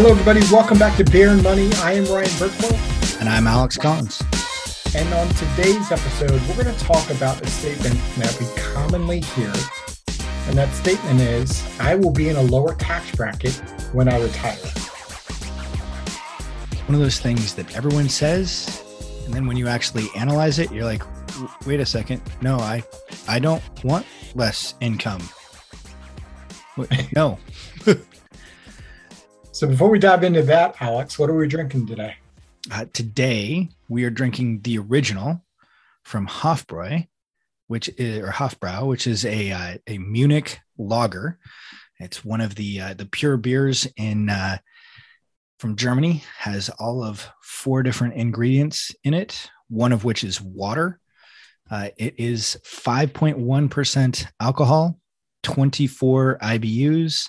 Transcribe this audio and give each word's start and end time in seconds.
Hello, 0.00 0.12
everybody. 0.12 0.38
Welcome 0.52 0.78
back 0.78 0.96
to 0.98 1.02
Beer 1.10 1.30
and 1.30 1.42
Money. 1.42 1.72
I 1.78 1.94
am 1.94 2.04
Ryan 2.04 2.28
Burklow. 2.38 3.18
And 3.18 3.28
I'm 3.28 3.48
Alex 3.48 3.76
Collins. 3.76 4.22
And 4.94 5.12
on 5.12 5.28
today's 5.30 5.90
episode, 5.90 6.40
we're 6.42 6.62
going 6.62 6.72
to 6.72 6.84
talk 6.84 7.10
about 7.10 7.42
a 7.42 7.48
statement 7.48 7.98
that 8.16 8.38
we 8.38 8.46
commonly 8.62 9.22
hear. 9.22 9.52
And 10.46 10.56
that 10.56 10.72
statement 10.72 11.20
is 11.20 11.66
I 11.80 11.96
will 11.96 12.12
be 12.12 12.28
in 12.28 12.36
a 12.36 12.42
lower 12.42 12.76
tax 12.76 13.10
bracket 13.16 13.54
when 13.92 14.08
I 14.08 14.22
retire. 14.22 14.54
One 16.86 16.94
of 16.94 17.00
those 17.00 17.18
things 17.18 17.56
that 17.56 17.74
everyone 17.74 18.08
says. 18.08 18.80
And 19.24 19.34
then 19.34 19.48
when 19.48 19.56
you 19.56 19.66
actually 19.66 20.06
analyze 20.14 20.60
it, 20.60 20.70
you're 20.70 20.84
like, 20.84 21.02
wait 21.66 21.80
a 21.80 21.86
second. 21.86 22.22
No, 22.40 22.58
I, 22.58 22.84
I 23.26 23.40
don't 23.40 23.64
want 23.82 24.06
less 24.36 24.74
income. 24.80 25.28
No. 27.16 27.36
so 29.58 29.66
before 29.66 29.90
we 29.90 29.98
dive 29.98 30.22
into 30.22 30.40
that, 30.42 30.76
Alex, 30.80 31.18
what 31.18 31.28
are 31.28 31.34
we 31.34 31.48
drinking 31.48 31.84
today? 31.84 32.14
Uh, 32.70 32.84
today 32.92 33.68
we 33.88 34.04
are 34.04 34.10
drinking 34.10 34.60
the 34.60 34.78
original 34.78 35.44
from 36.04 36.28
Hofbräu, 36.28 37.08
which 37.66 37.90
is 37.98 38.18
or 38.18 38.30
Hofbrau, 38.30 38.86
which 38.86 39.08
is 39.08 39.24
a 39.24 39.50
uh, 39.50 39.78
a 39.88 39.98
Munich 39.98 40.60
lager. 40.78 41.40
It's 41.98 42.24
one 42.24 42.40
of 42.40 42.54
the 42.54 42.80
uh, 42.80 42.94
the 42.94 43.06
pure 43.06 43.36
beers 43.36 43.88
in 43.96 44.30
uh, 44.30 44.58
from 45.58 45.74
Germany. 45.74 46.22
Has 46.36 46.68
all 46.78 47.02
of 47.02 47.28
four 47.42 47.82
different 47.82 48.14
ingredients 48.14 48.94
in 49.02 49.12
it. 49.12 49.50
One 49.68 49.90
of 49.90 50.04
which 50.04 50.22
is 50.22 50.40
water. 50.40 51.00
Uh, 51.68 51.88
it 51.96 52.14
is 52.16 52.58
5.1% 52.64 54.26
alcohol, 54.38 55.00
24 55.42 56.38
IBUs. 56.40 57.28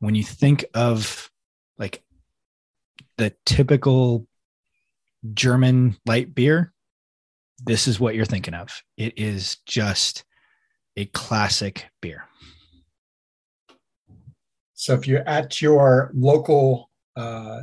When 0.00 0.14
you 0.16 0.24
think 0.24 0.64
of 0.74 1.30
like 1.78 2.02
the 3.18 3.34
typical 3.44 4.26
German 5.34 5.96
light 6.06 6.34
beer, 6.34 6.72
this 7.64 7.88
is 7.88 7.98
what 7.98 8.14
you're 8.14 8.24
thinking 8.24 8.54
of. 8.54 8.82
It 8.96 9.18
is 9.18 9.58
just 9.66 10.24
a 10.96 11.06
classic 11.06 11.86
beer. 12.00 12.24
So 14.74 14.94
if 14.94 15.08
you're 15.08 15.26
at 15.26 15.60
your 15.62 16.10
local, 16.14 16.90
uh, 17.16 17.62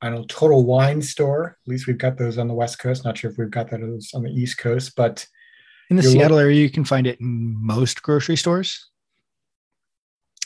I 0.00 0.10
don't 0.10 0.20
know, 0.20 0.24
Total 0.28 0.64
Wine 0.64 1.02
store, 1.02 1.58
at 1.60 1.68
least 1.68 1.86
we've 1.86 1.98
got 1.98 2.16
those 2.16 2.38
on 2.38 2.46
the 2.46 2.54
West 2.54 2.78
Coast. 2.78 3.04
Not 3.04 3.18
sure 3.18 3.30
if 3.30 3.38
we've 3.38 3.50
got 3.50 3.70
those 3.70 4.10
on 4.14 4.22
the 4.22 4.30
East 4.30 4.58
Coast, 4.58 4.94
but 4.96 5.26
in 5.90 5.96
the 5.96 6.02
Seattle 6.02 6.36
lo- 6.36 6.42
area, 6.42 6.60
you 6.60 6.70
can 6.70 6.84
find 6.84 7.06
it 7.06 7.20
in 7.20 7.56
most 7.58 8.02
grocery 8.02 8.36
stores. 8.36 8.88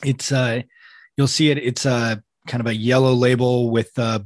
It's 0.05 0.33
uh, 0.33 0.63
you'll 1.17 1.29
see 1.29 1.51
it. 1.51 1.59
It's 1.59 1.85
a 1.85 1.93
uh, 1.93 2.17
kind 2.47 2.61
of 2.61 2.67
a 2.67 2.75
yellow 2.75 3.12
label 3.12 3.71
with 3.71 3.97
a, 3.98 4.25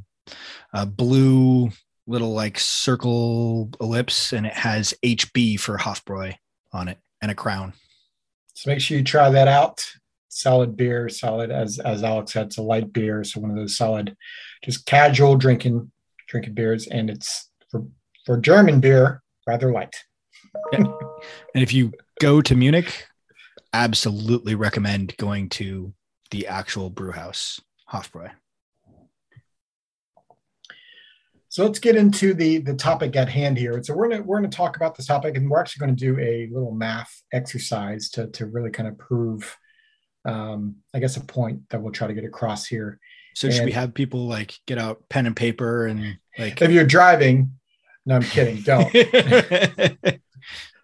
a 0.73 0.87
blue 0.87 1.71
little 2.07 2.33
like 2.33 2.59
circle 2.59 3.71
ellipse, 3.81 4.33
and 4.33 4.47
it 4.47 4.55
has 4.55 4.95
HB 5.03 5.61
for 5.61 5.79
Hofbräu 5.79 6.35
on 6.73 6.89
it 6.89 6.99
and 7.21 7.31
a 7.31 7.35
crown. 7.35 7.73
So 8.55 8.71
make 8.71 8.81
sure 8.81 8.97
you 8.97 9.05
try 9.05 9.29
that 9.31 9.49
out. 9.49 9.85
Solid 10.29 10.77
beer, 10.77 11.09
solid 11.09 11.51
as 11.51 11.79
as 11.79 12.03
Alex 12.03 12.33
said, 12.33 12.47
it's 12.47 12.59
a 12.59 12.63
light 12.63 12.93
beer, 12.93 13.25
so 13.25 13.41
one 13.41 13.51
of 13.51 13.57
those 13.57 13.77
solid, 13.77 14.17
just 14.63 14.87
casual 14.87 15.37
drinking 15.37 15.91
drinking 16.29 16.55
beers, 16.55 16.87
and 16.87 17.09
it's 17.09 17.51
for 17.71 17.85
for 18.25 18.37
German 18.37 18.81
beer 18.81 19.23
rather 19.47 19.73
light. 19.73 19.95
And 20.73 20.89
if 21.55 21.73
you 21.73 21.93
go 22.21 22.43
to 22.43 22.55
Munich, 22.55 23.07
absolutely 23.73 24.55
recommend 24.55 25.17
going 25.17 25.49
to 25.51 25.93
the 26.31 26.47
actual 26.47 26.91
brew 26.91 27.13
house, 27.13 27.61
Hofbräu. 27.93 28.31
So 31.57 31.65
let's 31.65 31.79
get 31.79 31.97
into 31.97 32.35
the 32.35 32.59
the 32.59 32.75
topic 32.75 33.17
at 33.17 33.31
hand 33.31 33.57
here. 33.57 33.83
So 33.83 33.95
we're 33.95 34.11
gonna 34.11 34.23
we're 34.23 34.37
gonna 34.37 34.49
talk 34.49 34.77
about 34.77 34.95
this 34.95 35.07
topic, 35.07 35.39
and 35.39 35.49
we're 35.49 35.59
actually 35.59 35.87
going 35.87 35.97
to 35.97 36.05
do 36.05 36.21
a 36.21 36.49
little 36.53 36.73
math 36.73 37.23
exercise 37.33 38.11
to 38.11 38.27
to 38.33 38.45
really 38.45 38.71
kind 38.71 38.89
of 38.89 38.99
prove, 38.99 39.57
um, 40.27 40.77
I 40.93 40.99
guess, 40.99 41.17
a 41.17 41.23
point 41.23 41.69
that 41.71 41.81
we'll 41.81 41.93
try 41.93 42.09
to 42.09 42.15
get 42.15 42.25
across 42.25 42.67
here. 42.67 43.01
So 43.35 43.47
and 43.47 43.55
should 43.55 43.65
we 43.65 43.73
have 43.73 43.95
people 43.95 44.27
like 44.27 44.59
get 44.67 44.77
out 44.77 45.09
pen 45.09 45.25
and 45.25 45.35
paper 45.35 45.87
and 45.87 46.19
like? 46.39 46.61
If 46.61 46.71
you're 46.71 46.85
driving, 46.85 47.53
no, 48.05 48.17
I'm 48.17 48.23
kidding. 48.23 48.61
Don't. 48.63 48.93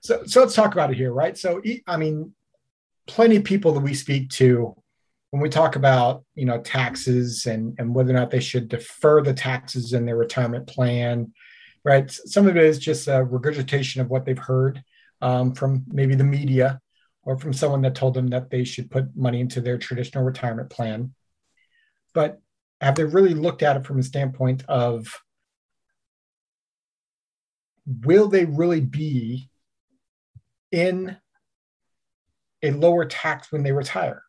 so 0.00 0.24
so 0.24 0.40
let's 0.40 0.54
talk 0.54 0.72
about 0.72 0.90
it 0.90 0.96
here, 0.96 1.12
right? 1.12 1.36
So 1.36 1.60
I 1.86 1.96
mean, 1.98 2.32
plenty 3.06 3.36
of 3.36 3.44
people 3.44 3.72
that 3.72 3.80
we 3.80 3.92
speak 3.92 4.30
to 4.30 4.74
when 5.32 5.42
we 5.42 5.48
talk 5.48 5.76
about 5.76 6.24
you 6.36 6.46
know 6.46 6.60
taxes 6.60 7.46
and 7.46 7.74
and 7.78 7.94
whether 7.94 8.10
or 8.10 8.14
not 8.14 8.30
they 8.30 8.40
should 8.40 8.68
defer 8.68 9.20
the 9.20 9.34
taxes 9.34 9.92
in 9.92 10.06
their 10.06 10.16
retirement 10.16 10.66
plan 10.66 11.32
right? 11.84 12.10
Some 12.10 12.46
of 12.46 12.56
it 12.56 12.64
is 12.64 12.78
just 12.78 13.08
a 13.08 13.24
regurgitation 13.24 14.00
of 14.00 14.08
what 14.08 14.24
they've 14.24 14.38
heard 14.38 14.82
um, 15.20 15.54
from 15.54 15.84
maybe 15.88 16.14
the 16.14 16.24
media 16.24 16.80
or 17.24 17.38
from 17.38 17.52
someone 17.52 17.82
that 17.82 17.94
told 17.94 18.14
them 18.14 18.28
that 18.28 18.50
they 18.50 18.64
should 18.64 18.90
put 18.90 19.16
money 19.16 19.40
into 19.40 19.60
their 19.60 19.78
traditional 19.78 20.24
retirement 20.24 20.70
plan. 20.70 21.14
But 22.14 22.40
have 22.80 22.96
they 22.96 23.04
really 23.04 23.34
looked 23.34 23.62
at 23.62 23.76
it 23.76 23.86
from 23.86 23.98
a 23.98 24.02
standpoint 24.02 24.64
of 24.68 25.06
will 27.86 28.28
they 28.28 28.44
really 28.44 28.80
be 28.80 29.48
in 30.70 31.16
a 32.62 32.70
lower 32.70 33.04
tax 33.04 33.50
when 33.50 33.62
they 33.62 33.72
retire 33.72 34.22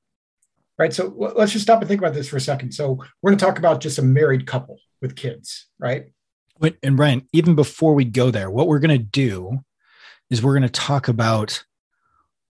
right? 0.84 0.94
So 0.94 1.14
let's 1.38 1.54
just 1.54 1.64
stop 1.64 1.80
and 1.80 1.88
think 1.88 2.02
about 2.02 2.14
this 2.14 2.28
for 2.28 2.36
a 2.36 2.42
second. 2.42 2.74
So 2.74 3.02
we're 3.22 3.32
going 3.32 3.38
to 3.38 3.46
talk 3.46 3.58
about 3.58 3.80
just 3.80 4.00
a 4.00 4.02
married 4.02 4.46
couple 4.46 4.78
with 5.02 5.16
kids, 5.16 5.68
right? 5.80 6.08
And 6.84 7.00
Ryan, 7.00 7.26
even 7.32 7.56
before 7.56 7.94
we 7.94 8.04
go 8.04 8.32
there, 8.32 8.52
what 8.52 8.68
we're 8.68 8.80
going 8.80 8.98
to 8.98 9.06
do 9.06 9.60
is 10.30 10.44
we're 10.44 10.60
going 10.60 10.64
to 10.64 10.70
talk 10.70 11.08
about 11.08 11.64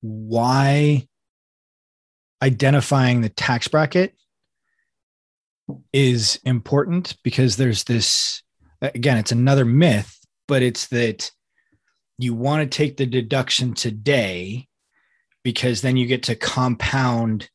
why 0.01 1.07
identifying 2.41 3.21
the 3.21 3.29
tax 3.29 3.67
bracket 3.67 4.15
is 5.93 6.39
important 6.43 7.15
because 7.23 7.55
there's 7.55 7.85
this 7.85 8.43
again 8.81 9.17
it's 9.17 9.31
another 9.31 9.63
myth 9.63 10.19
but 10.49 10.61
it's 10.61 10.87
that 10.87 11.31
you 12.17 12.33
want 12.33 12.59
to 12.61 12.77
take 12.77 12.97
the 12.97 13.05
deduction 13.05 13.73
today 13.73 14.67
because 15.41 15.81
then 15.81 15.95
you 15.95 16.05
get 16.05 16.23
to 16.23 16.35
compound 16.35 17.49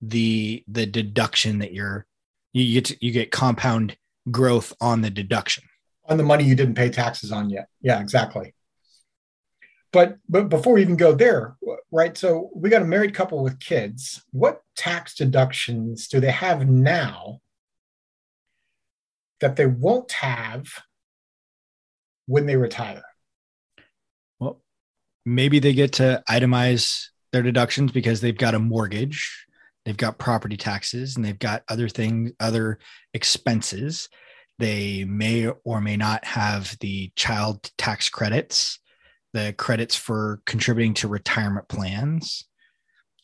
the 0.00 0.64
the 0.68 0.86
deduction 0.86 1.58
that 1.60 1.72
you're 1.72 2.06
you 2.52 2.74
get 2.74 2.84
to, 2.86 3.04
you 3.04 3.12
get 3.12 3.30
compound 3.30 3.96
growth 4.30 4.72
on 4.80 5.00
the 5.00 5.10
deduction 5.10 5.64
on 6.06 6.16
the 6.16 6.24
money 6.24 6.44
you 6.44 6.54
didn't 6.54 6.74
pay 6.74 6.90
taxes 6.90 7.32
on 7.32 7.50
yet. 7.50 7.68
Yeah, 7.80 8.00
exactly. 8.00 8.54
But 9.92 10.18
but 10.28 10.48
before 10.48 10.74
we 10.74 10.82
even 10.82 10.96
go 10.96 11.14
there, 11.14 11.56
right? 11.90 12.16
So 12.16 12.50
we 12.54 12.68
got 12.68 12.82
a 12.82 12.86
married 12.86 13.14
couple 13.14 13.42
with 13.42 13.60
kids. 13.60 14.22
What 14.32 14.60
tax 14.76 15.14
deductions 15.14 16.08
do 16.08 16.20
they 16.20 16.32
have 16.32 16.68
now 16.68 17.40
that 19.40 19.56
they 19.56 19.66
won't 19.66 20.10
have 20.12 20.66
when 22.26 22.46
they 22.46 22.56
retire? 22.56 23.04
Well, 24.40 24.60
maybe 25.24 25.60
they 25.60 25.74
get 25.74 25.92
to 25.94 26.22
itemize 26.28 27.06
their 27.32 27.42
deductions 27.42 27.92
because 27.92 28.20
they've 28.20 28.36
got 28.36 28.54
a 28.54 28.58
mortgage 28.58 29.43
they've 29.84 29.96
got 29.96 30.18
property 30.18 30.56
taxes 30.56 31.16
and 31.16 31.24
they've 31.24 31.38
got 31.38 31.62
other 31.68 31.88
things 31.88 32.32
other 32.40 32.78
expenses. 33.12 34.08
They 34.58 35.04
may 35.04 35.48
or 35.64 35.80
may 35.80 35.96
not 35.96 36.24
have 36.24 36.76
the 36.80 37.10
child 37.16 37.70
tax 37.76 38.08
credits 38.08 38.78
the 39.34 39.52
credits 39.58 39.96
for 39.96 40.40
contributing 40.46 40.94
to 40.94 41.08
retirement 41.08 41.68
plans. 41.68 42.46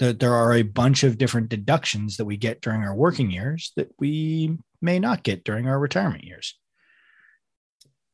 There 0.01 0.35
are 0.35 0.55
a 0.55 0.63
bunch 0.63 1.05
of 1.05 1.19
different 1.19 1.49
deductions 1.49 2.17
that 2.17 2.25
we 2.25 2.37
get 2.37 2.61
during 2.61 2.83
our 2.83 2.95
working 2.95 3.31
years 3.31 3.73
that 3.77 3.91
we 3.99 4.59
may 4.83 4.99
not 4.99 5.23
get 5.23 5.45
during 5.45 5.69
our 5.69 5.79
retirement 5.79 6.25
years. 6.25 6.59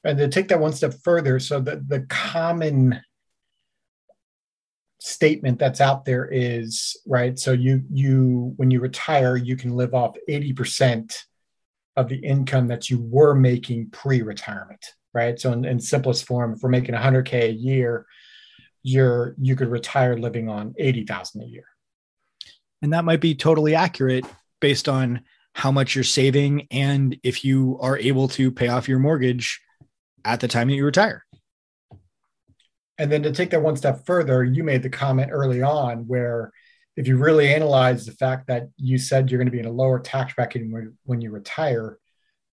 And 0.05 0.19
to 0.19 0.29
take 0.29 0.49
that 0.49 0.61
one 0.61 0.73
step 0.73 0.95
further 1.03 1.41
so 1.41 1.59
the, 1.59 1.83
the 1.85 2.01
common 2.09 3.01
statement 5.07 5.59
that's 5.59 5.81
out 5.81 6.05
there 6.05 6.27
is 6.27 6.97
right 7.07 7.39
so 7.39 7.53
you 7.53 7.83
you 7.93 8.53
when 8.57 8.73
you 8.73 8.81
retire 8.81 9.37
you 9.37 9.57
can 9.57 9.77
live 9.77 9.95
off 9.95 10.17
80% 10.29 11.17
of 11.97 12.09
the 12.09 12.17
income 12.17 12.67
that 12.69 12.91
you 12.91 13.01
were 13.01 13.35
making 13.35 13.91
pre-retirement 13.91 14.85
right? 15.17 15.41
So 15.41 15.53
in, 15.53 15.65
in 15.65 15.81
simplest 15.81 16.27
form 16.27 16.53
if 16.55 16.63
we're 16.63 16.69
making 16.69 16.95
100k 16.95 17.33
a 17.45 17.53
year 17.53 18.07
you're 18.83 19.35
you 19.41 19.57
could 19.57 19.69
retire 19.69 20.17
living 20.17 20.49
on 20.49 20.75
80,000 20.79 21.43
a 21.43 21.47
year. 21.47 21.65
And 22.83 22.93
that 22.93 23.05
might 23.05 23.21
be 23.21 23.35
totally 23.35 23.75
accurate 23.75 24.25
based 24.61 24.89
on 24.89 25.23
how 25.55 25.73
much 25.73 25.95
you're 25.95 26.05
saving 26.05 26.69
and 26.71 27.19
if 27.23 27.45
you 27.45 27.79
are 27.81 27.99
able 27.99 28.29
to 28.29 28.53
pay 28.53 28.69
off 28.69 28.89
your 28.89 28.99
mortgage 28.99 29.61
at 30.25 30.41
the 30.41 30.49
time 30.49 30.69
that 30.69 30.75
you 30.75 30.85
retire 30.85 31.26
and 32.99 33.11
then 33.11 33.23
to 33.23 33.33
take 33.33 33.51
that 33.51 33.63
one 33.63 33.77
step 33.77 34.07
further, 34.07 34.43
you 34.45 34.65
made 34.65 34.83
the 34.83 34.91
comment 34.91 35.31
early 35.33 35.63
on 35.63 36.07
where 36.07 36.53
if 36.97 37.07
you 37.07 37.19
really 37.19 37.53
analyze 37.53 38.07
the 38.07 38.13
fact 38.13 38.47
that 38.47 38.69
you 38.77 38.97
said 38.97 39.31
you're 39.31 39.39
going 39.39 39.47
to 39.47 39.53
be 39.53 39.59
in 39.59 39.67
a 39.67 39.71
lower 39.71 39.99
tax 39.99 40.35
bracket 40.35 40.63
when, 40.71 40.97
when 41.05 41.21
you 41.21 41.31
retire, 41.31 41.99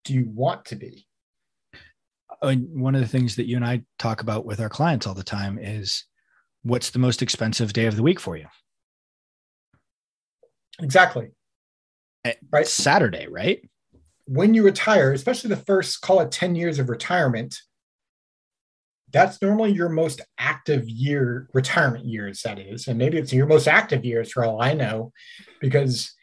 do 0.03 0.13
you 0.13 0.25
want 0.27 0.65
to 0.65 0.75
be? 0.75 1.07
one 2.41 2.93
of 2.93 2.99
the 2.99 3.07
things 3.07 3.37
that 3.37 3.47
you 3.47 3.55
and 3.55 3.63
I 3.63 3.83
talk 3.99 4.19
about 4.19 4.45
with 4.45 4.59
our 4.59 4.67
clients 4.67 5.07
all 5.07 5.13
the 5.13 5.23
time 5.23 5.57
is 5.57 6.03
what's 6.63 6.89
the 6.89 6.99
most 6.99 7.21
expensive 7.21 7.71
day 7.71 7.85
of 7.85 7.95
the 7.95 8.03
week 8.03 8.19
for 8.19 8.35
you? 8.35 8.47
Exactly. 10.81 11.31
Eh, 12.25 12.33
right. 12.51 12.67
Saturday, 12.67 13.27
right? 13.29 13.61
When 14.25 14.53
you 14.53 14.63
retire, 14.63 15.13
especially 15.13 15.51
the 15.51 15.57
first, 15.57 16.01
call 16.01 16.19
it 16.19 16.31
10 16.31 16.55
years 16.55 16.79
of 16.79 16.89
retirement, 16.89 17.57
that's 19.13 19.41
normally 19.41 19.71
your 19.71 19.89
most 19.89 20.21
active 20.39 20.89
year, 20.89 21.47
retirement 21.53 22.05
years, 22.05 22.41
that 22.41 22.59
is. 22.59 22.87
And 22.87 22.97
maybe 22.97 23.19
it's 23.19 23.31
your 23.31 23.45
most 23.45 23.67
active 23.67 24.03
years 24.03 24.31
for 24.31 24.43
all 24.43 24.61
I 24.61 24.73
know, 24.73 25.13
because, 25.61 26.13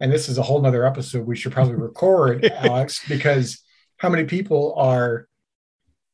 and 0.00 0.12
this 0.12 0.28
is 0.28 0.38
a 0.38 0.42
whole 0.42 0.60
nother 0.60 0.84
episode 0.84 1.24
we 1.24 1.36
should 1.36 1.52
probably 1.52 1.76
record, 1.76 2.44
Alex, 2.56 3.06
because 3.08 3.62
how 3.98 4.08
many 4.08 4.24
people 4.24 4.74
are 4.76 5.28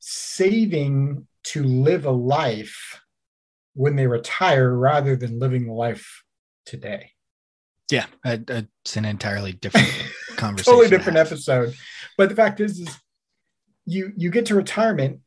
saving 0.00 1.26
to 1.44 1.64
live 1.64 2.04
a 2.04 2.10
life 2.10 3.00
when 3.74 3.96
they 3.96 4.06
retire 4.06 4.70
rather 4.70 5.16
than 5.16 5.38
living 5.38 5.66
the 5.66 5.72
life 5.72 6.22
today? 6.66 7.12
Yeah, 7.90 8.04
it's 8.26 8.96
an 8.96 9.06
entirely 9.06 9.52
different 9.60 9.88
conversation. 10.36 10.74
totally 10.74 10.90
different 10.94 11.16
episode. 11.16 11.74
But 12.18 12.28
the 12.28 12.36
fact 12.36 12.60
is, 12.60 12.80
is 12.80 12.98
you 13.86 14.12
you 14.14 14.30
get 14.30 14.44
to 14.46 14.54
retirement 14.54 15.20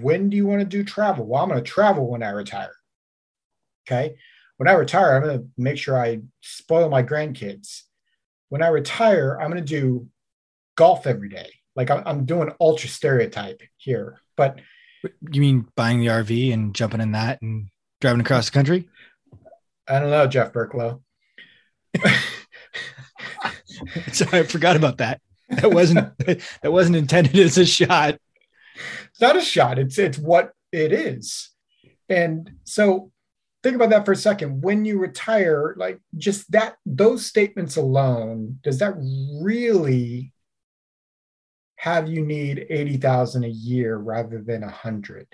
when 0.00 0.30
do 0.30 0.36
you 0.36 0.46
want 0.46 0.60
to 0.60 0.66
do 0.66 0.84
travel? 0.84 1.26
Well, 1.26 1.42
I'm 1.42 1.48
going 1.48 1.62
to 1.62 1.70
travel 1.70 2.08
when 2.08 2.22
I 2.22 2.30
retire. 2.30 2.74
Okay. 3.86 4.16
When 4.56 4.68
I 4.68 4.72
retire, 4.72 5.16
I'm 5.16 5.22
going 5.22 5.38
to 5.38 5.46
make 5.58 5.78
sure 5.78 6.00
I 6.00 6.20
spoil 6.40 6.88
my 6.88 7.02
grandkids. 7.02 7.82
When 8.48 8.62
I 8.62 8.68
retire, 8.68 9.38
I'm 9.40 9.50
going 9.50 9.62
to 9.62 9.68
do 9.68 10.08
golf 10.76 11.06
every 11.06 11.28
day. 11.28 11.50
Like 11.74 11.90
I'm, 11.90 12.24
doing 12.24 12.52
ultra 12.58 12.88
stereotype 12.88 13.60
here, 13.76 14.18
but 14.34 14.60
you 15.30 15.42
mean 15.42 15.68
buying 15.76 16.00
the 16.00 16.06
RV 16.06 16.54
and 16.54 16.74
jumping 16.74 17.02
in 17.02 17.12
that 17.12 17.42
and 17.42 17.68
driving 18.00 18.22
across 18.22 18.46
the 18.46 18.52
country? 18.52 18.88
I 19.86 20.00
don't 20.00 20.08
know, 20.08 20.26
Jeff 20.26 20.54
Burklow. 20.54 21.02
Sorry, 24.12 24.38
I 24.38 24.42
forgot 24.44 24.76
about 24.76 24.96
that. 24.98 25.20
That 25.50 25.70
wasn't 25.70 26.16
that 26.18 26.72
wasn't 26.72 26.96
intended 26.96 27.36
as 27.36 27.58
a 27.58 27.66
shot 27.66 28.18
it's 29.10 29.20
not 29.20 29.36
a 29.36 29.40
shot. 29.40 29.78
It's 29.78 29.98
it's 29.98 30.18
what 30.18 30.52
it 30.72 30.92
is. 30.92 31.50
And 32.08 32.50
so 32.64 33.10
think 33.62 33.76
about 33.76 33.90
that 33.90 34.04
for 34.04 34.12
a 34.12 34.16
second. 34.16 34.62
When 34.62 34.84
you 34.84 34.98
retire, 34.98 35.74
like 35.76 36.00
just 36.16 36.50
that 36.52 36.76
those 36.84 37.26
statements 37.26 37.76
alone, 37.76 38.58
does 38.62 38.78
that 38.78 38.94
really 39.42 40.32
have 41.76 42.08
you 42.08 42.24
need 42.24 42.66
80,000 42.70 43.44
a 43.44 43.48
year 43.48 43.96
rather 43.96 44.40
than 44.42 44.62
a 44.62 44.66
100? 44.66 45.26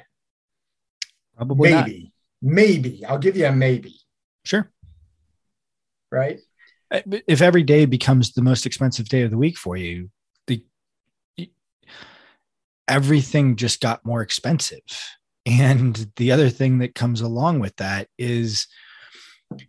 Probably 1.36 1.70
maybe. 1.70 2.12
Not. 2.42 2.54
Maybe. 2.54 3.04
I'll 3.04 3.18
give 3.18 3.36
you 3.36 3.46
a 3.46 3.52
maybe. 3.52 3.96
Sure. 4.44 4.70
Right? 6.10 6.40
Uh, 6.90 7.00
if 7.26 7.40
every 7.40 7.62
day 7.62 7.86
becomes 7.86 8.32
the 8.32 8.42
most 8.42 8.66
expensive 8.66 9.08
day 9.08 9.22
of 9.22 9.30
the 9.30 9.38
week 9.38 9.56
for 9.56 9.76
you, 9.76 10.10
everything 12.92 13.56
just 13.56 13.80
got 13.80 14.04
more 14.04 14.20
expensive. 14.20 14.82
And 15.46 16.12
the 16.16 16.30
other 16.30 16.50
thing 16.50 16.78
that 16.78 16.94
comes 16.94 17.22
along 17.22 17.60
with 17.60 17.74
that 17.76 18.06
is 18.18 18.66
it, 19.50 19.62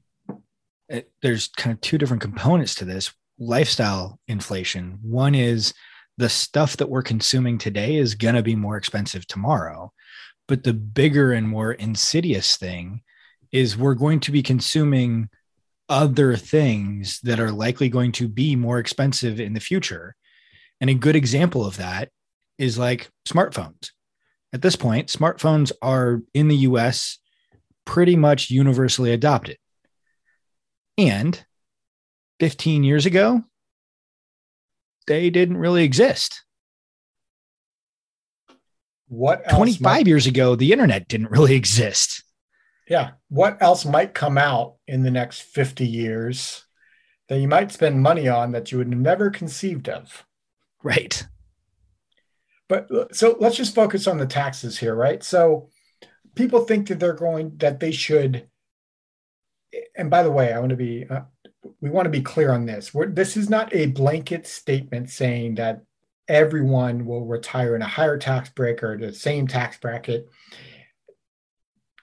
eh, 0.89 1.01
there's 1.21 1.47
kind 1.47 1.73
of 1.73 1.79
two 1.79 1.97
different 1.97 2.21
components 2.21 2.75
to 2.75 2.85
this 2.85 3.13
lifestyle 3.39 4.19
inflation. 4.27 4.99
One 5.01 5.35
is 5.35 5.73
the 6.17 6.27
stuff 6.27 6.75
that 6.77 6.89
we're 6.89 7.01
consuming 7.01 7.57
today 7.57 7.95
is 7.95 8.13
going 8.13 8.35
to 8.35 8.43
be 8.43 8.57
more 8.57 8.75
expensive 8.75 9.25
tomorrow. 9.25 9.93
But 10.49 10.65
the 10.65 10.73
bigger 10.73 11.31
and 11.31 11.47
more 11.47 11.71
insidious 11.71 12.57
thing 12.57 13.03
is 13.53 13.77
we're 13.77 13.93
going 13.93 14.19
to 14.19 14.33
be 14.33 14.43
consuming 14.43 15.29
other 15.87 16.35
things 16.35 17.21
that 17.23 17.39
are 17.39 17.51
likely 17.51 17.87
going 17.87 18.11
to 18.11 18.27
be 18.27 18.57
more 18.57 18.79
expensive 18.79 19.39
in 19.39 19.53
the 19.53 19.61
future. 19.61 20.13
And 20.81 20.89
a 20.89 20.93
good 20.93 21.15
example 21.15 21.65
of 21.65 21.77
that 21.77 22.09
is 22.57 22.77
like 22.77 23.09
smartphones. 23.27 23.91
At 24.51 24.61
this 24.61 24.75
point, 24.75 25.09
smartphones 25.09 25.71
are 25.81 26.21
in 26.33 26.47
the 26.47 26.57
US 26.57 27.17
pretty 27.85 28.15
much 28.15 28.49
universally 28.49 29.11
adopted. 29.11 29.57
And 30.97 31.43
15 32.39 32.83
years 32.83 33.05
ago, 33.05 33.41
they 35.07 35.29
didn't 35.29 35.57
really 35.57 35.83
exist. 35.83 36.43
What 39.07 39.47
25 39.49 39.81
might, 39.81 40.07
years 40.07 40.27
ago, 40.27 40.55
the 40.55 40.71
internet 40.71 41.07
didn't 41.07 41.31
really 41.31 41.55
exist. 41.63 42.23
Yeah. 42.87 43.11
What 43.29 43.61
else 43.61 43.85
might 43.85 44.13
come 44.13 44.37
out 44.37 44.75
in 44.87 45.03
the 45.03 45.11
next 45.11 45.41
50 45.41 45.85
years 45.85 46.63
that 47.29 47.39
you 47.39 47.47
might 47.47 47.71
spend 47.71 48.01
money 48.01 48.27
on 48.27 48.51
that 48.51 48.71
you 48.71 48.77
would 48.77 48.89
never 48.89 49.29
conceived 49.29 49.89
of? 49.89 50.25
Right. 50.83 51.25
But 52.69 53.15
so 53.15 53.35
let's 53.39 53.57
just 53.57 53.75
focus 53.75 54.07
on 54.07 54.17
the 54.17 54.25
taxes 54.25 54.77
here, 54.77 54.95
right? 54.95 55.23
So 55.23 55.69
people 56.35 56.61
think 56.61 56.87
that 56.87 56.99
they're 56.99 57.13
going 57.13 57.57
that 57.57 57.79
they 57.79 57.91
should. 57.91 58.47
And 59.95 60.09
by 60.09 60.23
the 60.23 60.31
way, 60.31 60.53
I 60.53 60.59
want 60.59 60.69
to 60.69 60.75
be 60.75 61.05
uh, 61.09 61.21
we 61.81 61.89
want 61.89 62.05
to 62.05 62.11
be 62.11 62.21
clear 62.21 62.51
on 62.51 62.65
this. 62.65 62.93
We're, 62.93 63.07
this 63.07 63.37
is 63.37 63.49
not 63.49 63.73
a 63.73 63.87
blanket 63.87 64.47
statement 64.47 65.09
saying 65.09 65.55
that 65.55 65.83
everyone 66.27 67.05
will 67.05 67.25
retire 67.25 67.75
in 67.75 67.81
a 67.81 67.87
higher 67.87 68.17
tax 68.17 68.49
bracket 68.49 68.83
or 68.83 68.97
the 68.97 69.13
same 69.13 69.47
tax 69.47 69.77
bracket. 69.77 70.29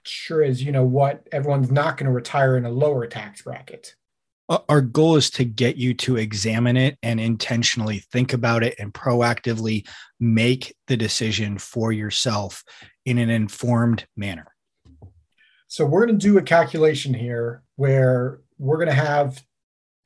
Sure 0.03 0.43
as 0.43 0.63
you 0.63 0.71
know 0.71 0.85
what, 0.85 1.27
everyone's 1.31 1.71
not 1.71 1.97
going 1.97 2.07
to 2.07 2.11
retire 2.11 2.57
in 2.57 2.65
a 2.65 2.71
lower 2.71 3.07
tax 3.07 3.41
bracket 3.41 3.95
Uh, 4.49 4.59
our 4.67 4.81
goal 4.81 5.15
is 5.15 5.29
to 5.29 5.45
get 5.45 5.77
you 5.77 5.93
to 5.93 6.17
examine 6.17 6.77
it 6.77 6.97
and 7.03 7.19
intentionally 7.19 7.99
think 8.11 8.33
about 8.33 8.63
it 8.63 8.75
and 8.79 8.93
proactively 8.93 9.87
make 10.19 10.75
the 10.87 10.97
decision 10.97 11.57
for 11.57 11.91
yourself 11.91 12.63
in 13.05 13.17
an 13.17 13.29
informed 13.29 14.05
manner. 14.15 14.47
So 15.67 15.85
we're 15.85 16.05
going 16.05 16.19
to 16.19 16.27
do 16.27 16.37
a 16.37 16.43
calculation 16.43 17.13
here 17.13 17.63
where 17.77 18.41
we're 18.57 18.77
going 18.77 18.89
to 18.89 18.93
have 18.93 19.41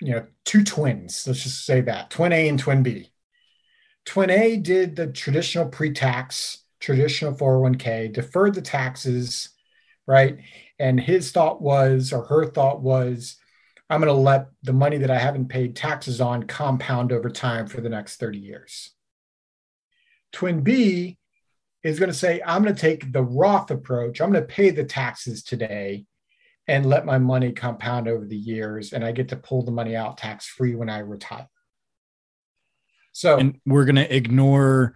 you 0.01 0.11
know 0.11 0.25
two 0.43 0.63
twins, 0.63 1.25
let's 1.27 1.43
just 1.43 1.65
say 1.65 1.81
that, 1.81 2.09
twin 2.09 2.33
A 2.33 2.47
and 2.47 2.59
twin 2.59 2.83
B. 2.83 3.09
Twin 4.05 4.29
A 4.29 4.57
did 4.57 4.95
the 4.95 5.07
traditional 5.07 5.67
pre-tax, 5.67 6.59
traditional 6.79 7.33
401k, 7.33 8.13
deferred 8.13 8.53
the 8.53 8.61
taxes, 8.61 9.49
right? 10.05 10.37
And 10.77 10.99
his 10.99 11.31
thought 11.31 11.61
was 11.61 12.13
or 12.13 12.23
her 12.25 12.45
thought 12.45 12.81
was 12.81 13.37
I'm 13.89 14.01
going 14.01 14.13
to 14.13 14.19
let 14.19 14.47
the 14.63 14.73
money 14.73 14.97
that 14.97 15.11
I 15.11 15.19
haven't 15.19 15.49
paid 15.49 15.75
taxes 15.75 16.19
on 16.19 16.43
compound 16.43 17.11
over 17.11 17.29
time 17.29 17.67
for 17.67 17.81
the 17.81 17.89
next 17.89 18.17
30 18.17 18.39
years. 18.39 18.91
Twin 20.31 20.61
B 20.61 21.17
is 21.83 21.99
going 21.99 22.09
to 22.09 22.17
say, 22.17 22.41
I'm 22.45 22.63
going 22.63 22.73
to 22.73 22.81
take 22.81 23.11
the 23.11 23.23
Roth 23.23 23.69
approach. 23.69 24.19
I'm 24.19 24.31
going 24.31 24.41
to 24.41 24.53
pay 24.53 24.71
the 24.71 24.83
taxes 24.83 25.43
today 25.43 26.05
and 26.67 26.87
let 26.87 27.05
my 27.05 27.19
money 27.19 27.51
compound 27.51 28.07
over 28.07 28.25
the 28.25 28.35
years. 28.35 28.91
And 28.91 29.05
I 29.05 29.11
get 29.11 29.29
to 29.29 29.35
pull 29.35 29.61
the 29.61 29.71
money 29.71 29.95
out 29.95 30.17
tax 30.17 30.47
free 30.47 30.73
when 30.73 30.89
I 30.89 30.99
retire. 30.99 31.47
So, 33.11 33.37
and 33.37 33.59
we're 33.65 33.85
going 33.85 33.95
to 33.95 34.15
ignore 34.15 34.95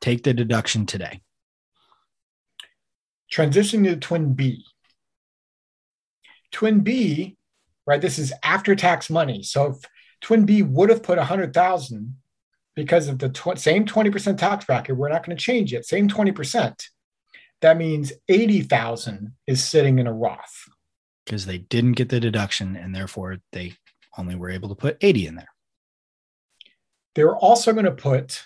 Take 0.00 0.22
the 0.22 0.34
deduction 0.34 0.86
today. 0.86 1.20
Transitioning 3.32 3.84
to 3.84 3.96
twin 3.96 4.34
B. 4.34 4.64
Twin 6.52 6.80
B, 6.80 7.36
right? 7.86 8.00
This 8.00 8.18
is 8.18 8.32
after 8.42 8.74
tax 8.74 9.10
money. 9.10 9.42
So 9.42 9.66
if 9.66 9.76
twin 10.20 10.46
B 10.46 10.62
would 10.62 10.90
have 10.90 11.02
put 11.02 11.18
100,000 11.18 12.16
because 12.74 13.08
of 13.08 13.18
the 13.18 13.28
tw- 13.28 13.58
same 13.58 13.84
20% 13.84 14.38
tax 14.38 14.64
bracket, 14.64 14.96
we're 14.96 15.10
not 15.10 15.24
going 15.24 15.36
to 15.36 15.42
change 15.42 15.72
it. 15.72 15.86
Same 15.86 16.08
20%. 16.08 16.74
That 17.60 17.76
means 17.76 18.12
80,000 18.28 19.34
is 19.46 19.62
sitting 19.62 19.98
in 19.98 20.06
a 20.06 20.12
Roth 20.12 20.68
because 21.30 21.46
they 21.46 21.58
didn't 21.58 21.92
get 21.92 22.08
the 22.08 22.18
deduction 22.18 22.74
and 22.74 22.94
therefore 22.94 23.38
they 23.52 23.74
only 24.18 24.34
were 24.34 24.50
able 24.50 24.68
to 24.70 24.74
put 24.74 24.96
80 25.00 25.26
in 25.28 25.34
there. 25.36 25.48
They're 27.14 27.36
also 27.36 27.72
going 27.72 27.84
to 27.86 27.92
put 27.92 28.44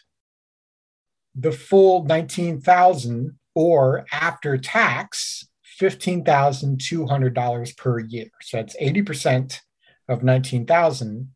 the 1.35 1.52
full 1.52 2.04
19,000 2.04 3.38
or 3.54 4.06
after 4.12 4.56
tax 4.59 5.49
$15,200 5.80 7.76
per 7.76 7.99
year. 7.99 8.30
So 8.42 8.56
that's 8.59 8.76
80% 8.80 9.61
of 10.09 10.23
19,000 10.23 11.35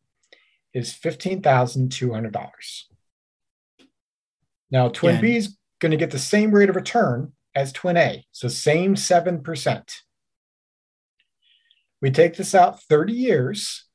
is 0.75 0.93
$15,200. 0.93 2.51
Now, 4.71 4.89
Twin 4.89 5.15
yeah. 5.17 5.21
B 5.21 5.37
is 5.37 5.57
going 5.81 5.93
to 5.93 5.97
get 5.97 6.11
the 6.11 6.19
same 6.19 6.51
rate 6.51 6.69
of 6.69 6.77
return 6.77 7.33
as 7.55 7.73
Twin 7.73 7.97
A, 7.97 8.27
so 8.33 8.49
same 8.49 8.95
7%. 8.95 9.95
We 12.01 12.11
take 12.11 12.37
this 12.37 12.55
out 12.55 12.83
30 12.83 13.13
years. 13.13 13.88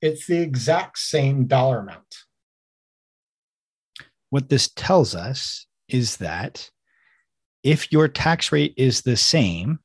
It's 0.00 0.26
the 0.26 0.38
exact 0.38 0.98
same 0.98 1.46
dollar 1.46 1.80
amount. 1.80 2.24
What 4.30 4.48
this 4.48 4.70
tells 4.74 5.14
us 5.14 5.66
is 5.88 6.16
that 6.16 6.70
if 7.62 7.92
your 7.92 8.08
tax 8.08 8.52
rate 8.52 8.74
is 8.76 9.02
the 9.02 9.16
same 9.16 9.78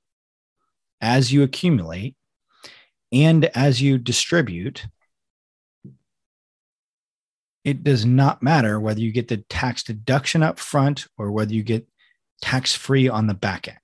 as 1.02 1.32
you 1.32 1.44
accumulate 1.44 2.16
and 3.12 3.46
as 3.46 3.82
you 3.82 3.98
distribute, 3.98 4.88
it 7.64 7.84
does 7.84 8.06
not 8.06 8.42
matter 8.42 8.80
whether 8.80 9.00
you 9.00 9.12
get 9.12 9.28
the 9.28 9.38
tax 9.50 9.84
deduction 9.84 10.42
up 10.42 10.60
front 10.60 11.08
or 11.18 11.32
whether 11.32 11.54
you 11.54 11.64
get 11.64 11.88
tax 12.42 12.74
free 12.74 13.10
on 13.10 13.28
the 13.28 13.34
back 13.34 13.68
end. 13.68 13.78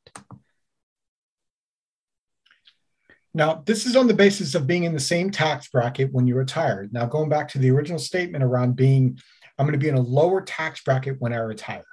Now, 3.33 3.63
this 3.65 3.85
is 3.85 3.95
on 3.95 4.07
the 4.07 4.13
basis 4.13 4.53
of 4.53 4.67
being 4.67 4.83
in 4.83 4.93
the 4.93 4.99
same 4.99 5.31
tax 5.31 5.67
bracket 5.67 6.13
when 6.13 6.27
you 6.27 6.35
retire. 6.35 6.87
Now, 6.91 7.07
going 7.07 7.29
back 7.29 7.47
to 7.49 7.57
the 7.57 7.71
original 7.71 7.97
statement 7.97 8.43
around 8.43 8.75
being, 8.75 9.19
I'm 9.57 9.65
going 9.65 9.73
to 9.73 9.83
be 9.83 9.89
in 9.89 9.95
a 9.95 10.01
lower 10.01 10.41
tax 10.41 10.83
bracket 10.83 11.19
when 11.19 11.33
I 11.33 11.37
retire. 11.37 11.83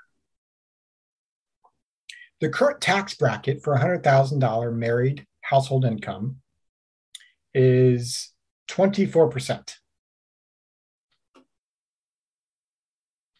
The 2.40 2.48
current 2.48 2.80
tax 2.80 3.14
bracket 3.14 3.62
for 3.62 3.76
$100,000 3.76 4.74
married 4.74 5.26
household 5.42 5.84
income 5.84 6.36
is 7.52 8.32
24%. 8.70 9.74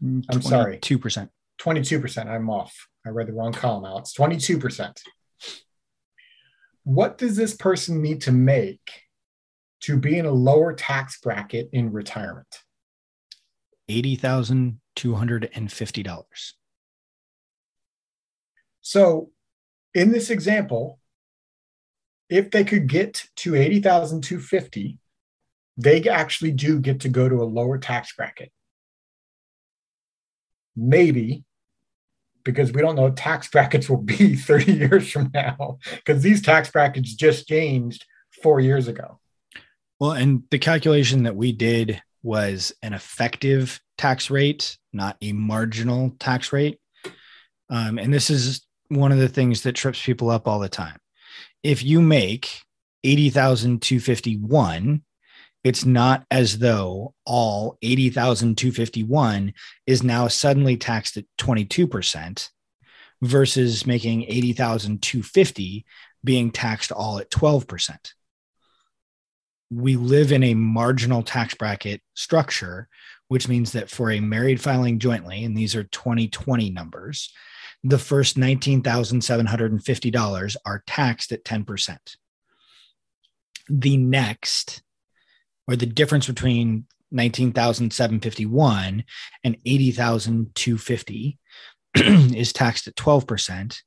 I'm 0.03 0.43
sorry. 0.43 0.79
2%. 0.79 1.29
22%. 1.61 2.27
I'm 2.27 2.51
off. 2.51 2.89
I 3.07 3.11
read 3.11 3.29
the 3.29 3.33
wrong 3.33 3.53
column, 3.53 3.85
Alex. 3.85 4.13
22%. 4.17 5.01
What 6.85 7.19
does 7.19 7.37
this 7.37 7.55
person 7.55 8.01
need 8.03 8.23
to 8.23 8.33
make 8.33 8.91
to 9.83 9.99
be 9.99 10.19
in 10.19 10.27
a 10.27 10.33
lower 10.33 10.75
tax 10.75 11.21
bracket 11.21 11.69
in 11.73 11.93
retirement? 11.93 12.49
$80,250. 13.91 16.53
So 18.81 19.31
in 19.95 20.13
this 20.13 20.31
example, 20.31 20.99
if 22.29 22.51
they 22.51 22.65
could 22.65 22.87
get 22.87 23.25
to 23.37 23.57
80,250, 23.57 24.99
they 25.77 26.09
actually 26.09 26.53
do 26.53 26.79
get 26.79 27.01
to 27.01 27.09
go 27.09 27.29
to 27.29 27.43
a 27.43 27.45
lower 27.45 27.79
tax 27.79 28.15
bracket. 28.15 28.53
Maybe 30.77 31.45
because 32.45 32.73
we 32.73 32.81
don't 32.81 32.97
know 32.97 33.11
tax 33.11 33.49
brackets 33.49 33.89
will 33.89 33.99
be 33.99 34.35
30 34.37 34.73
years 34.73 35.11
from 35.11 35.31
now 35.35 35.79
because 35.97 36.23
these 36.23 36.43
tax 36.43 36.71
brackets 36.71 37.15
just 37.15 37.49
changed 37.49 38.05
four 38.43 38.61
years 38.61 38.89
ago. 38.89 39.19
Well, 39.99 40.13
and 40.13 40.45
the 40.51 40.59
calculation 40.59 41.25
that 41.25 41.37
we 41.37 41.53
did 41.53 42.03
was 42.23 42.73
an 42.83 42.95
effective 42.95 43.81
tax 43.99 44.31
rate, 44.31 44.79
not 44.93 45.17
a 45.21 45.33
marginal 45.33 46.13
tax 46.19 46.53
rate. 46.53 46.79
Um, 47.69 47.99
and 47.99 48.13
this 48.13 48.31
is 48.31 48.67
one 48.91 49.13
of 49.13 49.19
the 49.19 49.29
things 49.29 49.63
that 49.63 49.73
trips 49.77 50.05
people 50.05 50.29
up 50.31 50.47
all 50.47 50.59
the 50.59 50.69
time. 50.69 50.99
If 51.63 51.83
you 51.85 52.03
make 52.03 52.63
80,251, 53.05 55.03
it's 55.63 55.85
not 55.85 56.27
as 56.31 56.59
though 56.59 57.15
all 57.25 57.79
80,251 57.83 59.53
is 59.87 60.03
now 60.03 60.27
suddenly 60.29 60.77
taxed 60.77 61.17
at 61.17 61.25
22% 61.39 62.49
versus 63.23 63.87
making 63.87 64.25
80,250 64.25 65.85
being 66.25 66.51
taxed 66.51 66.91
all 66.93 67.19
at 67.19 67.31
12%. 67.31 68.13
We 69.71 69.97
live 69.97 70.33
in 70.33 70.43
a 70.43 70.55
marginal 70.55 71.23
tax 71.23 71.55
bracket 71.55 72.01
structure, 72.15 72.89
which 73.29 73.47
means 73.47 73.73
that 73.73 73.91
for 73.91 74.11
a 74.11 74.21
married 74.21 74.61
filing 74.61 74.99
jointly, 74.99 75.45
and 75.45 75.57
these 75.57 75.77
are 75.77 75.85
2020 75.85 76.71
numbers, 76.71 77.33
the 77.83 77.99
first 77.99 78.37
$19,750 78.37 80.57
are 80.67 80.85
taxed 80.87 81.33
at 81.33 81.45
10%. 81.45 81.97
The 83.69 83.97
next, 83.97 84.83
or 85.67 85.77
the 85.77 85.87
difference 85.87 86.27
between 86.27 86.85
19,751 87.11 89.05
and 89.45 89.57
80,250 89.65 91.39
is 91.97 92.53
taxed 92.53 92.87
at 92.87 92.97
12%. 92.97 93.81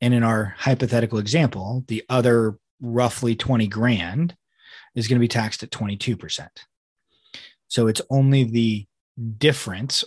And 0.00 0.14
in 0.14 0.22
our 0.22 0.54
hypothetical 0.58 1.18
example, 1.18 1.84
the 1.88 2.04
other 2.08 2.58
roughly 2.80 3.34
20 3.34 3.66
grand 3.68 4.36
is 4.94 5.08
going 5.08 5.16
to 5.16 5.24
be 5.24 5.28
taxed 5.28 5.62
at 5.62 5.70
22%. 5.70 6.48
So 7.68 7.86
it's 7.86 8.02
only 8.10 8.44
the 8.44 8.86
difference 9.38 10.04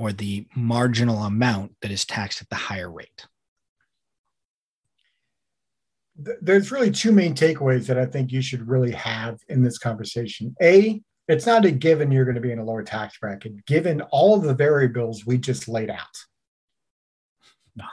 or 0.00 0.12
the 0.12 0.46
marginal 0.56 1.24
amount 1.24 1.72
that 1.82 1.90
is 1.90 2.06
taxed 2.06 2.40
at 2.40 2.48
the 2.48 2.56
higher 2.56 2.90
rate. 2.90 3.26
there's 6.42 6.70
really 6.70 6.90
two 6.90 7.12
main 7.12 7.34
takeaways 7.34 7.86
that 7.86 7.98
I 7.98 8.04
think 8.04 8.30
you 8.30 8.42
should 8.42 8.68
really 8.68 8.92
have 8.92 9.38
in 9.48 9.62
this 9.62 9.78
conversation. 9.78 10.54
A, 10.62 11.00
it's 11.28 11.46
not 11.46 11.64
a 11.64 11.70
given 11.70 12.10
you're 12.10 12.24
going 12.26 12.34
to 12.34 12.40
be 12.42 12.52
in 12.52 12.58
a 12.58 12.64
lower 12.64 12.82
tax 12.82 13.18
bracket, 13.18 13.64
given 13.64 14.02
all 14.10 14.34
of 14.34 14.42
the 14.42 14.54
variables 14.54 15.24
we 15.24 15.38
just 15.38 15.66
laid 15.66 15.88
out. 15.88 16.04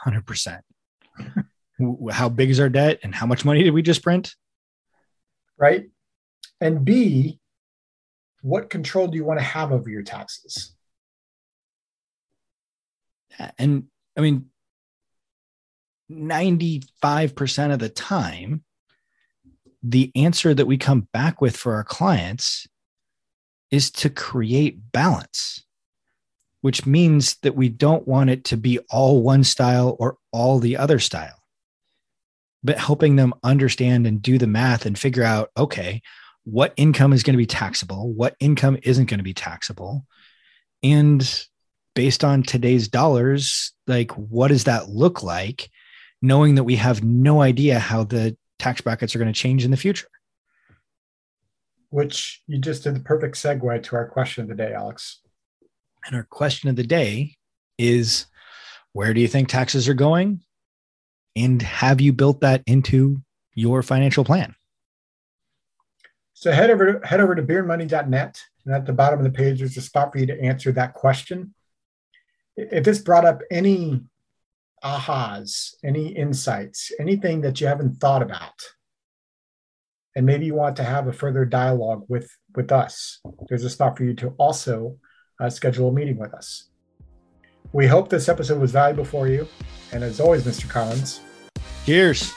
100%. 0.06 0.60
how 2.12 2.28
big 2.28 2.50
is 2.50 2.60
our 2.60 2.70
debt 2.70 3.00
and 3.04 3.16
how 3.16 3.26
much 3.26 3.46
money 3.46 3.64
did 3.64 3.74
we 3.74 3.82
just 3.82 4.04
print? 4.04 4.36
Right. 5.58 5.86
And 6.60 6.84
B, 6.84 7.40
what 8.42 8.70
control 8.70 9.08
do 9.08 9.16
you 9.16 9.24
want 9.24 9.40
to 9.40 9.46
have 9.46 9.72
over 9.72 9.90
your 9.90 10.04
taxes? 10.04 10.77
And 13.58 13.86
I 14.16 14.22
mean, 14.22 14.50
95% 16.12 17.74
of 17.74 17.80
the 17.80 17.90
time, 17.90 18.64
the 19.84 20.12
answer 20.16 20.54
that 20.54 20.66
we 20.66 20.78
come 20.78 21.08
back 21.14 21.42
with 21.42 21.56
for 21.56 21.76
our 21.76 21.84
clients 21.84 22.68
is 23.70 23.92
to 23.92 24.10
create 24.10 24.92
balance, 24.92 25.64
which 26.62 26.86
means 26.86 27.36
that 27.44 27.56
we 27.56 27.70
don't 27.70 28.08
want 28.08 28.30
it 28.30 28.46
to 28.46 28.58
be 28.58 28.80
all 28.90 29.22
one 29.22 29.44
style 29.44 29.96
or 30.00 30.18
all 30.32 30.60
the 30.60 30.78
other 30.78 31.00
style, 31.00 31.44
but 32.64 32.78
helping 32.78 33.18
them 33.18 33.34
understand 33.44 34.08
and 34.08 34.22
do 34.22 34.38
the 34.38 34.48
math 34.48 34.86
and 34.86 34.98
figure 34.98 35.24
out 35.24 35.52
okay, 35.58 36.02
what 36.46 36.74
income 36.78 37.12
is 37.12 37.24
going 37.24 37.34
to 37.34 37.38
be 37.38 37.46
taxable, 37.46 38.14
what 38.14 38.36
income 38.40 38.78
isn't 38.84 39.10
going 39.10 39.20
to 39.20 39.24
be 39.24 39.34
taxable. 39.34 40.06
And 40.82 41.48
based 41.98 42.24
on 42.24 42.44
today's 42.44 42.88
dollars, 42.88 43.74
like 43.88 44.12
what 44.12 44.50
does 44.50 44.66
that 44.66 44.88
look 44.88 45.24
like? 45.24 45.72
Knowing 46.22 46.54
that 46.54 46.64
we 46.64 46.76
have 46.76 47.04
no 47.04 47.42
idea 47.42 47.80
how 47.80 48.04
the 48.04 48.38
tax 48.60 48.82
brackets 48.82 49.16
are 49.16 49.20
going 49.20 49.34
to 49.34 49.40
change 49.40 49.66
in 49.66 49.72
the 49.72 49.78
future. 49.78 50.08
Which 51.90 52.44
you 52.46 52.60
just 52.60 52.84
did 52.84 52.96
the 52.96 53.00
perfect 53.00 53.36
segue 53.36 53.82
to 53.82 53.96
our 53.96 54.08
question 54.08 54.44
of 54.44 54.48
the 54.48 54.54
day, 54.54 54.74
Alex. 54.76 55.22
And 56.06 56.16
our 56.16 56.28
question 56.30 56.70
of 56.70 56.76
the 56.76 56.86
day 56.86 57.36
is 57.80 58.28
where 58.94 59.12
do 59.16 59.20
you 59.20 59.28
think 59.28 59.50
taxes 59.50 59.90
are 59.90 59.96
going? 59.96 60.42
And 61.36 61.64
have 61.64 62.00
you 62.00 62.14
built 62.14 62.42
that 62.42 62.62
into 62.68 63.24
your 63.56 63.82
financial 63.82 64.24
plan? 64.24 64.54
So 66.34 66.52
head 66.52 66.70
over 66.70 67.00
to, 67.00 67.08
head 67.08 67.22
over 67.22 67.34
to 67.34 67.42
beermoney.net, 67.42 68.40
and 68.66 68.76
at 68.76 68.86
the 68.86 68.94
bottom 68.94 69.18
of 69.18 69.26
the 69.26 69.32
page, 69.32 69.58
there's 69.58 69.78
a 69.78 69.82
spot 69.82 70.12
for 70.12 70.20
you 70.20 70.28
to 70.28 70.40
answer 70.40 70.72
that 70.74 70.94
question. 70.94 71.56
If 72.58 72.84
this 72.84 73.00
brought 73.00 73.26
up 73.26 73.42
any 73.52 74.02
ahas, 74.84 75.76
any 75.84 76.08
insights, 76.08 76.92
anything 77.00 77.42
that 77.42 77.62
you 77.62 77.68
haven't 77.68 78.00
thought 78.00 78.24
about, 78.24 78.60
and 80.16 80.26
maybe 80.26 80.48
you 80.48 80.56
want 80.56 80.76
to 80.78 80.84
have 80.84 81.08
a 81.08 81.14
further 81.14 81.46
dialogue 81.46 82.06
with 82.08 82.30
with 82.56 82.72
us, 82.72 83.20
there's 83.48 83.64
a 83.64 83.70
spot 83.70 83.96
for 83.96 84.04
you 84.04 84.16
to 84.16 84.30
also 84.40 84.98
uh, 85.40 85.50
schedule 85.50 85.90
a 85.90 85.94
meeting 85.94 86.18
with 86.18 86.34
us. 86.34 86.70
We 87.72 87.86
hope 87.86 88.10
this 88.10 88.28
episode 88.28 88.60
was 88.60 88.72
valuable 88.72 89.06
for 89.06 89.28
you, 89.28 89.48
and 89.92 90.04
as 90.04 90.20
always, 90.20 90.44
Mr. 90.44 90.68
Collins. 90.68 91.22
Cheers. 91.86 92.37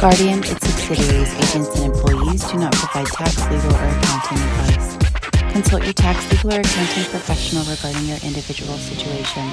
Guardian, 0.00 0.40
its 0.40 0.60
subsidiaries, 0.60 1.32
agents, 1.34 1.74
and 1.80 1.94
employees 1.94 2.44
do 2.44 2.58
not 2.58 2.72
provide 2.74 3.06
tax, 3.06 3.40
legal, 3.50 3.74
or 3.74 3.88
accounting 3.88 4.38
advice. 4.38 5.52
Consult 5.52 5.84
your 5.84 5.94
tax, 5.94 6.30
legal, 6.30 6.52
or 6.52 6.60
accounting 6.60 7.04
professional 7.04 7.64
regarding 7.64 8.04
your 8.04 8.18
individual 8.22 8.76
situation. 8.76 9.50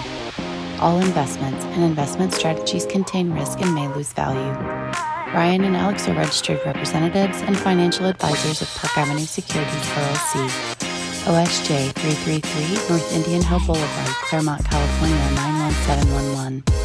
All 0.82 1.00
investments 1.00 1.64
and 1.64 1.84
investment 1.84 2.34
strategies 2.34 2.86
contain 2.86 3.32
risk 3.32 3.62
and 3.62 3.74
may 3.74 3.88
lose 3.96 4.12
value. 4.12 4.52
Ryan 5.34 5.64
and 5.64 5.78
Alex 5.78 6.10
are 6.10 6.14
registered 6.14 6.60
representatives 6.66 7.42
and 7.42 7.58
financial 7.58 8.06
advisors 8.08 8.62
of 8.62 8.68
Park 8.76 8.98
Avenue 8.98 9.26
Securities 9.26 9.74
LLC. 9.74 10.50
OSJ 11.24 11.94
333 11.94 12.90
North 12.90 13.16
Indian 13.16 13.42
Hill 13.42 13.60
Boulevard, 13.60 14.10
Claremont, 14.28 14.66
California 14.66 15.16
91711. 15.36 16.83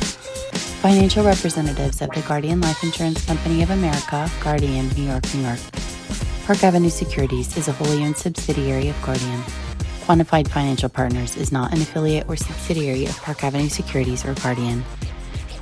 Financial 0.80 1.22
representatives 1.22 2.00
of 2.00 2.08
the 2.12 2.22
Guardian 2.22 2.62
Life 2.62 2.82
Insurance 2.82 3.22
Company 3.26 3.62
of 3.62 3.68
America, 3.68 4.30
Guardian, 4.42 4.88
New 4.96 5.02
York, 5.02 5.24
New 5.34 5.42
York. 5.42 5.60
Park 6.46 6.64
Avenue 6.64 6.88
Securities 6.88 7.54
is 7.58 7.68
a 7.68 7.72
wholly 7.72 8.02
owned 8.02 8.16
subsidiary 8.16 8.88
of 8.88 8.98
Guardian. 9.02 9.42
Quantified 10.06 10.48
Financial 10.48 10.88
Partners 10.88 11.36
is 11.36 11.52
not 11.52 11.74
an 11.74 11.82
affiliate 11.82 12.26
or 12.30 12.36
subsidiary 12.36 13.04
of 13.04 13.14
Park 13.18 13.44
Avenue 13.44 13.68
Securities 13.68 14.24
or 14.24 14.32
Guardian. 14.32 14.82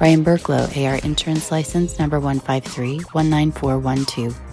Ryan 0.00 0.24
Burklow, 0.24 0.68
AR 0.76 0.98
Insurance 0.98 1.50
License 1.50 1.98
Number 1.98 2.20
153-19412. 2.20 4.51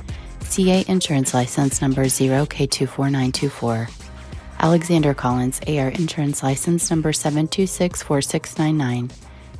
CA 0.49 0.83
Insurance 0.87 1.35
License 1.35 1.79
Number 1.79 2.05
0K24924. 2.05 3.91
Alexander 4.59 5.13
Collins, 5.13 5.61
AR 5.67 5.89
Insurance 5.89 6.41
License 6.41 6.89
Number 6.89 7.11
7264699. 7.11 9.11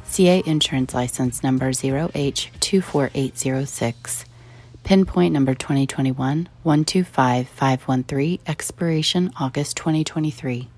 CA 0.05 0.41
Insurance 0.47 0.95
License 0.95 1.43
Number 1.43 1.69
0H24806. 1.69 4.25
Pinpoint 4.83 5.31
number 5.31 5.53
2021 5.53 6.49
125513, 6.63 8.39
expiration 8.47 9.31
August 9.39 9.77
2023. 9.77 10.69